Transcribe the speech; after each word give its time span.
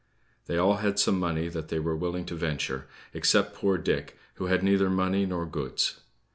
They 0.47 0.57
all 0.57 0.77
had 0.77 0.97
some 0.97 1.19
money 1.19 1.47
that 1.47 1.67
they 1.67 1.77
were 1.77 1.95
willing 1.95 2.25
to 2.25 2.35
venture, 2.35 2.87
except 3.13 3.53
poor 3.53 3.77
Dick, 3.77 4.17
who 4.37 4.47
had 4.47 4.63
neither 4.63 4.89
money 4.89 5.27
nor 5.27 5.45
goods. 5.45 5.99